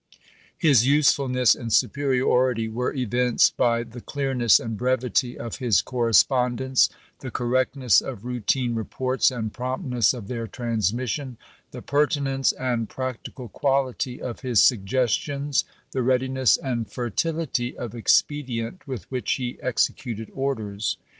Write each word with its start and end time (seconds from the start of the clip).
His 0.57 0.87
usefulness 0.87 1.53
and 1.53 1.71
superiority 1.71 2.67
were 2.67 2.91
evinced 2.91 3.55
by 3.55 3.83
the 3.83 4.01
clearness 4.01 4.59
and 4.59 4.75
brevity 4.75 5.37
of 5.37 5.57
his 5.57 5.83
correspondence, 5.83 6.89
the 7.19 7.29
correctness 7.29 8.01
of 8.01 8.25
routine 8.25 8.73
reports 8.73 9.29
and 9.29 9.53
promptness 9.53 10.11
of 10.15 10.27
their 10.27 10.47
transmission, 10.47 11.37
the 11.69 11.83
pertinence 11.83 12.51
and 12.53 12.89
practical 12.89 13.47
quality 13.47 14.19
of 14.19 14.39
his 14.39 14.63
suggestions, 14.63 15.65
the 15.91 16.01
readiness 16.01 16.57
and 16.57 16.91
fer 16.91 17.11
tility 17.11 17.75
of 17.75 17.93
expedient 17.93 18.87
with 18.87 19.03
which 19.11 19.33
he 19.33 19.59
executed 19.61 20.31
orders. 20.33 20.97